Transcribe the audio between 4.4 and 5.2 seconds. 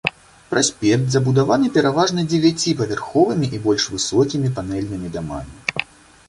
панэльнымі